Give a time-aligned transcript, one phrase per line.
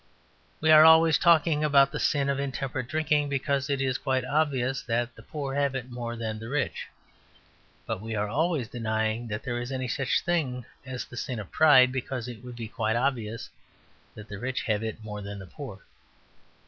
[0.61, 4.81] We are always talking about the sin of intemperate drinking, because it is quite obvious
[4.81, 6.87] that the poor have it more than the rich.
[7.85, 11.51] But we are always denying that there is any such thing as the sin of
[11.51, 13.51] pride, because it would be quite obvious
[14.15, 15.83] that the rich have it more than the poor.